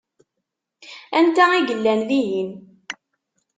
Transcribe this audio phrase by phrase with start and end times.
[1.17, 2.49] Anta i yellan dihin?